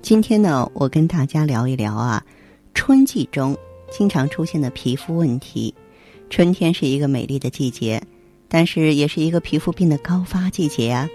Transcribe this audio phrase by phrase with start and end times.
[0.00, 2.24] 今天呢，我跟大家聊一聊啊，
[2.72, 3.56] 春季中
[3.90, 5.74] 经常出现的皮肤问题。
[6.30, 8.02] 春天是一个美丽的季节，
[8.48, 11.08] 但是也是一个皮肤病的高发季节啊。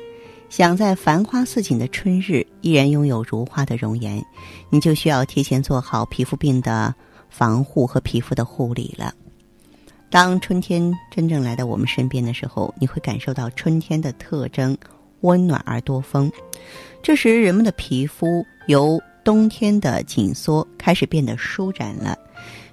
[0.50, 4.24] 想在繁花似锦的春日依然拥有如花的容颜，
[4.70, 6.94] 你就需要提前做好皮肤病的
[7.30, 9.14] 防护和皮肤的护理了。
[10.12, 14.78] 当春天真正来到我们身边的时候，你会感受到春天的特征：
[15.24, 16.32] 温暖而多风。
[17.02, 22.18] 这时，人们的皮肤由冬天的紧缩开始变得舒展了，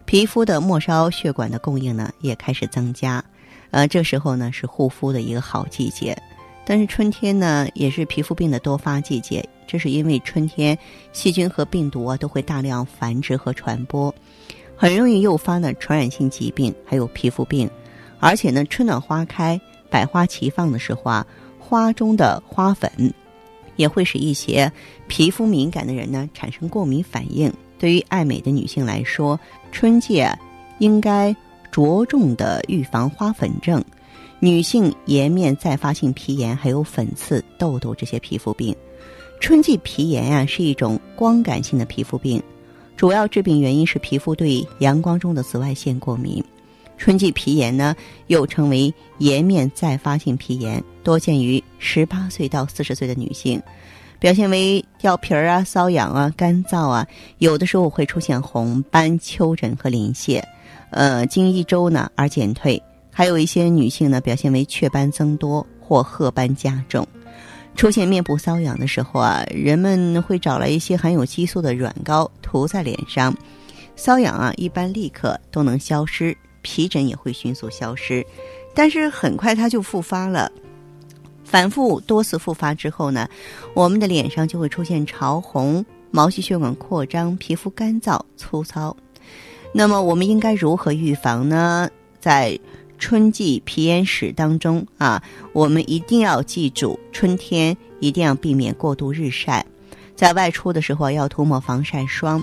[0.04, 3.24] 皮肤的末梢血管的供应呢也开始增加。
[3.70, 6.16] 呃，这时候呢是护肤的一个好季节。
[6.64, 9.44] 但是春天呢，也是皮肤病的多发季节。
[9.66, 10.76] 这是因为春天
[11.12, 14.14] 细菌和病毒啊都会大量繁殖和传播，
[14.76, 17.68] 很容易诱发呢传染性疾病，还有皮肤病。
[18.18, 21.26] 而且呢，春暖花开、百花齐放的时候啊，
[21.70, 22.90] 花中的花粉
[23.76, 24.70] 也会使一些
[25.06, 27.52] 皮肤敏感的人呢产生过敏反应。
[27.78, 29.38] 对于爱美的女性来说，
[29.70, 30.20] 春季
[30.80, 31.34] 应该
[31.70, 33.80] 着重的预防花粉症。
[34.40, 38.74] 女性颜面再发性皮炎，还有粉刺、痘痘这些皮肤病，
[39.38, 42.42] 春季皮炎呀是一种光感性的皮肤病，
[42.96, 46.42] 主要致病原因是皮肤对阳光中的紫外线过敏。
[47.00, 53.60] 春季皮炎呢又称为颜面再发性皮炎，多见于十八岁到四十岁的女性，
[54.18, 57.06] 表现为掉皮儿啊、瘙痒啊、干燥啊，
[57.38, 60.46] 有的时候会出现红斑、丘疹和鳞屑，
[60.90, 62.80] 呃，经一周呢而减退。
[63.10, 67.08] 还有一些女性呢，表现为雀斑增多或褐斑加重，
[67.74, 73.34] 出现面部瘙痒的时候啊，人们会找来一些含有激素的软膏涂在脸上，
[73.96, 78.24] 瘙痒啊一般立刻都能消失，皮疹也会迅速消失，
[78.74, 80.50] 但是很快它就复发了。
[81.44, 83.28] 反复多次复发之后呢，
[83.74, 88.96] 我们的脸上就会出现潮红、毛细血管扩张、皮肤干燥粗糙。
[89.72, 91.88] 那么我们应该如何预防呢？
[92.20, 92.58] 在
[92.98, 95.22] 春季皮炎史当中啊，
[95.52, 99.64] 我们一定要记住，春天一定要避免过度日晒，
[100.14, 102.42] 在外出的时候要涂抹防晒霜，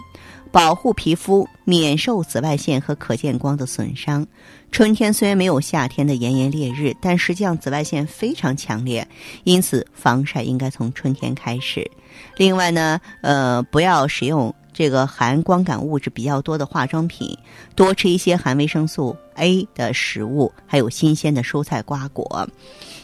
[0.51, 4.25] 保护皮肤免受紫外线和可见光的损伤。
[4.71, 9.07] 春天虽然没有夏天的炎炎烈日，但实际上紫外线非常强烈，
[9.43, 11.89] 因此防晒应该从春天开始。
[12.35, 14.53] 另外呢，呃，不要使用。
[14.73, 17.35] 这个含光感物质比较多的化妆品，
[17.73, 22.47] 多吃一些含维生素 A 的食物，还有新鲜的蔬菜瓜果，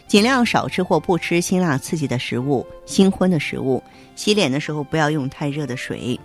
[0.06, 3.82] 尽量少吃或不吃辛辣刺激的食物、辛荤的食物。
[4.16, 6.20] 洗脸的时候不要用太热的水，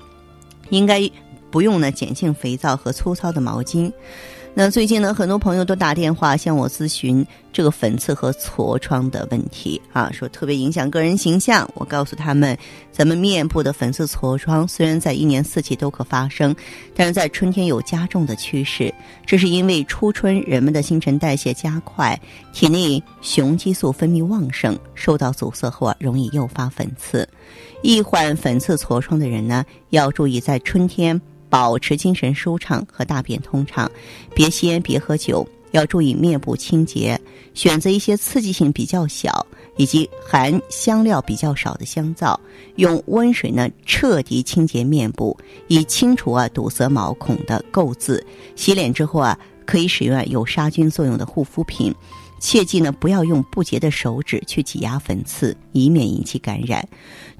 [0.70, 1.08] 应该
[1.50, 3.92] 不用呢碱性肥皂和粗糙的毛巾。
[4.60, 11.70] 那最近呢，很多朋友都打电话向我咨询这个粉刺和痤疮的问题啊，说特别影响个人形象。
[11.74, 12.58] 我告诉他们，
[12.90, 16.52] 咱们面部的粉刺、痤疮虽然在一年四季都可发生，
[16.92, 18.92] 但是在春天有加重的趋势。
[19.24, 22.20] 这是因为初春人们的新陈代谢加快，
[22.52, 27.28] 体内雄激素分泌旺盛，受到阻塞后啊，容易诱发粉刺。
[27.80, 31.22] 易患粉刺、痤疮的人呢，要注意在春天。
[31.48, 33.90] 保持精神舒畅和大便通畅，
[34.34, 37.20] 别吸烟，别喝酒，要注意面部清洁，
[37.54, 42.38] 选择一些刺激性比较小以及含香料比较少的香皂，
[42.76, 45.36] 用温水呢彻底清洁面部，
[45.68, 48.24] 以清除啊堵塞毛孔的垢渍。
[48.56, 51.94] 洗脸之后啊，可以使用有杀菌作用的护肤品。
[52.38, 56.86] 切记呢，不要用不洁的手指去挤压粉刺，以免引起感染。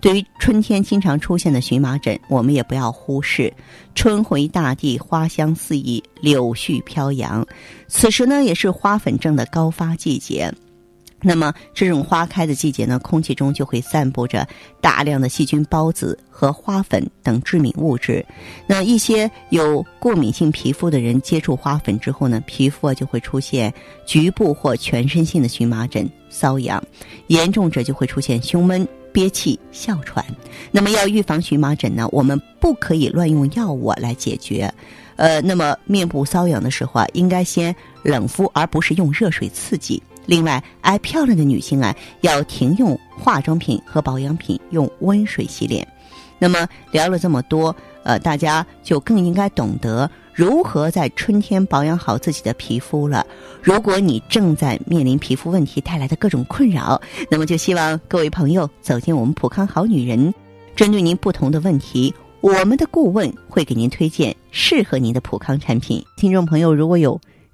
[0.01, 3.53] 对于春天经常出现的荨麻疹，我们也不要忽视。
[3.95, 7.47] 春回大地，花香四溢，柳絮飘扬，
[7.89, 10.53] 此时呢，也是花粉症的高发季节。
[11.21, 14.47] 那么，这种花开的季节呢，空气中就会散布着
[14.81, 18.25] 大量的细菌孢子和花粉等致敏物质。
[18.69, 23.75] 那一些有过敏性皮肤的人接触花粉之后呢，皮肤啊就会出现
[24.07, 26.81] 局部或全身性的荨麻疹、瘙痒，
[27.27, 30.25] 严重者就会出现胸闷、憋气、哮喘。
[30.71, 34.73] 那么，要预防荨麻疹呢，我们不可以乱用药物来解决。
[35.17, 37.75] 呃，那么面部瘙痒的时候啊，应该先
[38.05, 40.01] 冷敷，而不是用热水刺激。
[40.29, 45.89] 另外，爱漂亮的女性啊，要停用化妆品和保养品，用温水洗脸。
[46.39, 53.27] 那么聊了这么多，呃，大家就更应该懂得如何在春天保养好自己的皮肤了。
[53.63, 60.35] 如果你正在面临皮肤问题带来的各种困扰，那么就希望各位朋友走进我们普康好女人，
[60.77, 66.05] 针对您不同的问题，我们的顾问会给您推荐适合您的普康产品。
[66.19, 67.19] 听众朋友，如果有